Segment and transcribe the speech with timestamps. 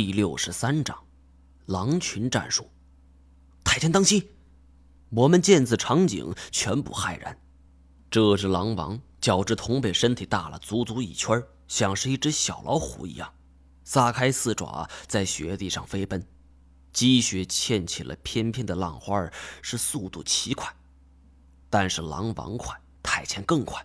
[0.00, 0.96] 第六十三章，
[1.66, 2.70] 狼群战术。
[3.64, 4.24] 太监当心！
[5.10, 7.36] 我们见此场景，全部骇然。
[8.08, 13.28] 这只狼王较之同辈身体大了足足一圈，像是一只小老虎一样，
[13.82, 16.24] 撒开四爪在雪地上飞奔。
[16.92, 19.28] 积雪溅起了翩翩的浪花，
[19.62, 20.72] 是速度奇快。
[21.68, 23.84] 但是狼王快，太监更快。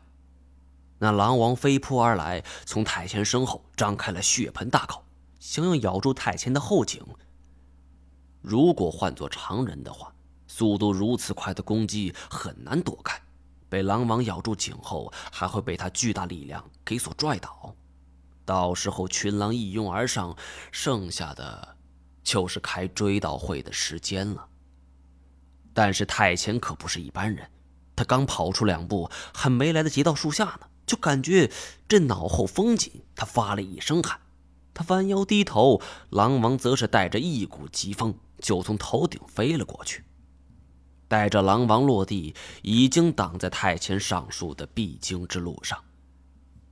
[1.00, 5.03] 那狼王飞扑而来，从太监身后张开了血盆大口。
[5.44, 7.06] 想要咬住太前的后颈。
[8.42, 10.16] 如果换做常人的话，
[10.48, 13.22] 速度如此快的攻击很难躲开，
[13.68, 17.76] 被狼王咬住颈后，还会被他巨大力量给所拽倒。
[18.46, 20.34] 到时候群狼一拥而上，
[20.72, 21.76] 剩下的
[22.24, 24.48] 就是开追悼会的时间了。
[25.74, 27.52] 但是太前可不是一般人，
[27.98, 31.52] 他刚跑出两步，还没来得及到树下呢，就感觉
[31.90, 34.22] 这脑后风紧，他发了一声喊。
[34.74, 40.04] 他弯腰低头，狼王则是带着一股疾风，就从头顶飞了过去。
[41.08, 45.80] 带着狼王落地，已经挡在太前上树的必经之路上。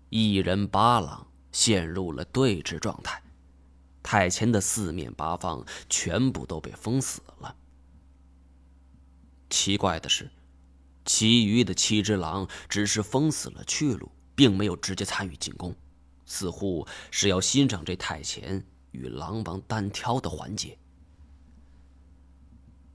[0.10, 3.22] 一人八狼陷入了对峙状态，
[4.02, 7.56] 太前的四面八方全部都被封死了。
[9.50, 10.32] 奇怪的是，
[11.06, 15.76] 其余的七只狼只是封死了去路，并没有直接参与进攻。
[16.26, 20.78] 似乎是要欣赏这太前与狼王单挑的环节。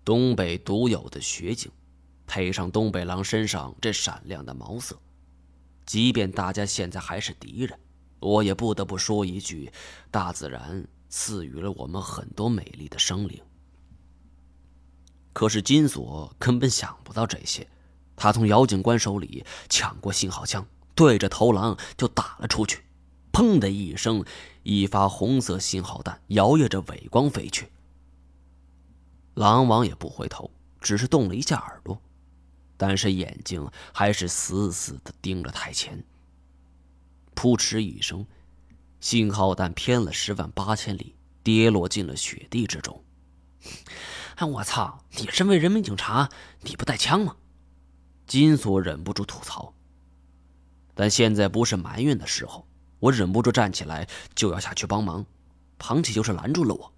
[0.05, 1.71] 东北独有的雪景，
[2.27, 4.97] 配上东北狼身上这闪亮的毛色，
[5.85, 7.79] 即便大家现在还是敌人，
[8.21, 9.73] 我也不得不说一句：
[10.11, 13.43] 大自然赐予了我们很多美丽的生灵。
[15.33, 17.69] 可是金锁根本想不到这些，
[18.15, 22.86] 他从姚警官手里抢过信号枪，对着头狼就打了出去。
[23.37, 24.25] 砰的一声，
[24.63, 27.71] 一发红色信号弹摇曳着尾光飞去。
[29.35, 32.01] 狼王也不回头，只是动了一下耳朵，
[32.79, 36.03] 但是眼睛还是死死的盯着台前。
[37.35, 38.27] 扑哧一声，
[39.01, 43.05] 信号弹偏了十万八千里，跌落进了雪地之中。
[44.37, 45.05] 哎，我操！
[45.19, 46.31] 你身为人民警察，
[46.63, 47.37] 你不带枪吗？
[48.27, 49.75] 金锁忍不住吐槽。
[50.95, 52.67] 但现在不是埋怨的时候。
[53.07, 55.25] 我忍不住站起来，就要下去帮忙，
[55.79, 56.93] 庞启就是拦住了我。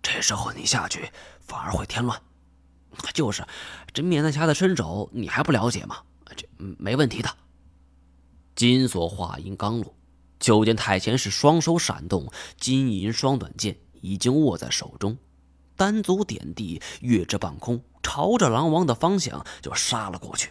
[0.00, 1.10] 这时候你下去
[1.40, 2.20] 反而会添乱。
[3.12, 3.44] 就是，
[3.92, 6.02] 这面南侠的身手你还不了解吗？
[6.36, 7.36] 这没问题的。
[8.54, 9.94] 金锁话音刚落，
[10.38, 15.16] 就见太前是双手闪动，金银双短剑已经握在手中，
[15.74, 20.50] 单足点地，跃至半空，朝着狼王的方向就杀了过去。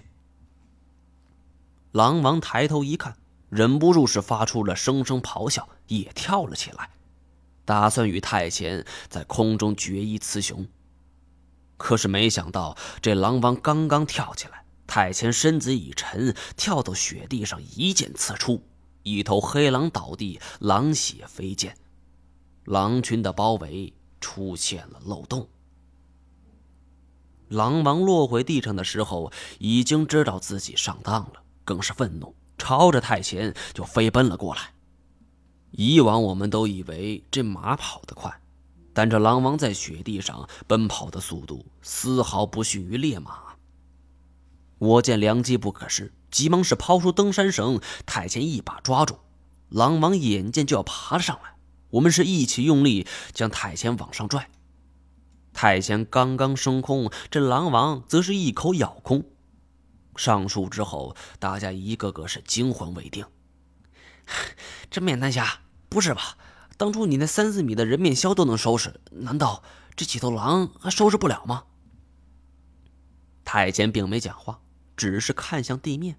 [1.91, 3.15] 狼王抬头一看。
[3.51, 6.89] 忍不住是发出了声声咆哮，也跳了起来，
[7.65, 10.65] 打算与太前在空中决一雌雄。
[11.75, 18.63] 可是没想到，这狼王刚刚跳起来，太前身子一沉，跳到雪地上，一剑刺出，
[19.03, 21.75] 一头黑狼倒地，狼血飞溅，
[22.63, 25.49] 狼群的包围出现了漏洞。
[27.49, 29.29] 狼王落回地上的时候，
[29.59, 32.33] 已经知道自己上当了，更是愤怒。
[32.57, 34.73] 朝着太前就飞奔了过来。
[35.71, 38.41] 以往我们都以为这马跑得快，
[38.93, 43.39] 但这狼王在雪地上奔跑的速度丝毫不逊于烈马。
[44.77, 49.19] 我见良机不可失，急忙是抛出登山绳，太前一把抓住
[49.69, 51.55] 狼王，眼见就要爬了上来，
[51.91, 54.49] 我们是一起用力将太前往上拽。
[55.53, 59.23] 太前刚刚升空，这狼王则是一口咬空。
[60.15, 63.25] 上树之后，大家一个个是惊魂未定。
[64.89, 66.37] 这面南侠，不是吧？
[66.77, 69.63] 当初你那三四米的人面鸮都能收拾，难道
[69.95, 71.65] 这几头狼还收拾不了吗？
[73.45, 74.61] 太监并没讲话，
[74.95, 76.17] 只是看向地面。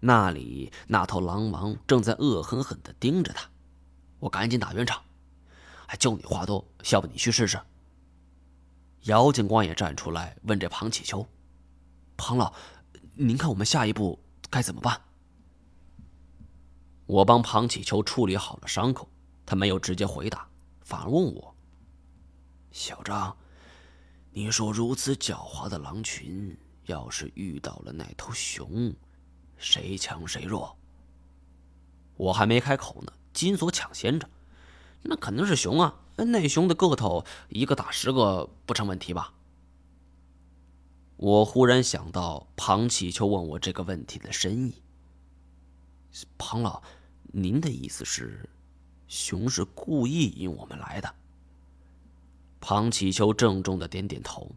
[0.00, 3.48] 那里那头狼王正在恶狠狠地盯着他。
[4.18, 5.02] 我赶紧打圆场，
[5.86, 7.60] 还就你话多，要不你去试试？
[9.04, 11.26] 姚警官也站出来问这庞启秋。
[12.20, 12.52] 庞老，
[13.14, 14.18] 您看我们下一步
[14.50, 15.00] 该怎么办？
[17.06, 19.08] 我帮庞启秋处理好了伤口，
[19.46, 20.46] 他没有直接回答，
[20.82, 21.56] 反而问我
[22.70, 23.34] ：“小张，
[24.32, 28.94] 你说如此狡猾的狼群，要是遇到了那头熊，
[29.56, 30.76] 谁强谁弱？”
[32.18, 34.28] 我还没开口呢，金锁抢先着
[35.02, 35.94] ：“那肯定是熊啊！
[36.16, 39.32] 那熊的个头，一个打十个不成问题吧？”
[41.20, 44.82] 我忽然想到庞启秋问我这个问题的深意。
[46.38, 46.82] 庞老，
[47.24, 48.48] 您的意思是，
[49.06, 51.14] 熊是故意引我们来的。
[52.58, 54.50] 庞启秋郑重的点点头。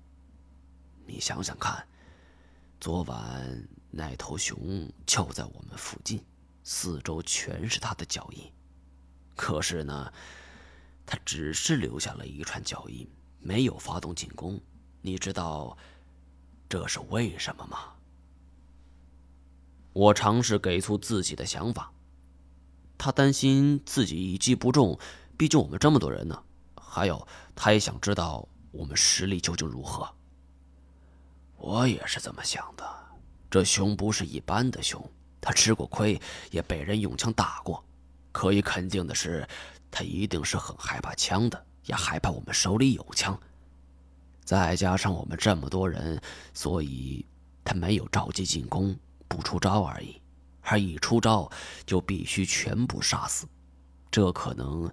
[1.05, 1.85] 你想想看，
[2.79, 6.23] 昨晚那头熊就在我们附近，
[6.63, 8.49] 四周全是它的脚印。
[9.35, 10.13] 可是呢，
[11.05, 13.05] 它只是留下了一串脚印，
[13.41, 14.57] 没有发动进攻。
[15.01, 15.77] 你知道
[16.73, 17.77] 这是为什么吗？
[19.93, 21.93] 我尝试给出自己的想法。
[22.97, 24.97] 他担心自己一击不中，
[25.37, 26.43] 毕竟我们这么多人呢。
[26.75, 30.11] 还有，他也想知道我们实力究竟如何。
[31.57, 32.83] 我也是这么想的。
[33.51, 35.07] 这熊不是一般的熊，
[35.39, 37.85] 他吃过亏，也被人用枪打过。
[38.31, 39.47] 可以肯定的是，
[39.91, 43.39] 他一定是很害怕枪的，也害怕我们手里有枪。
[44.43, 46.21] 再加上我们这么多人，
[46.53, 47.25] 所以
[47.63, 48.95] 他没有着急进攻，
[49.27, 50.21] 不出招而已。
[50.61, 51.49] 而一出招，
[51.85, 53.45] 就必须全部杀死。
[54.09, 54.89] 这可能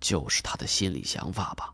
[0.00, 1.72] 就是他的心理想法吧。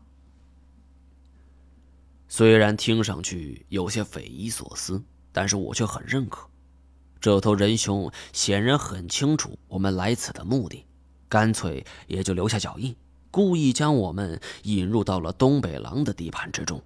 [2.29, 5.03] 虽然听上去有些匪夷所思，
[5.33, 6.47] 但是我却很认可。
[7.19, 10.85] 这头人熊显然很清楚我们来此的目的。
[11.27, 12.95] 干脆也就留下脚印，
[13.29, 16.81] 故意将我们引入到了东北狼的地盘之中。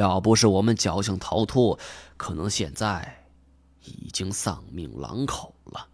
[0.00, 1.78] 要不是我们侥幸逃脱，
[2.16, 3.26] 可能现在
[3.84, 5.86] 已经丧命狼口了。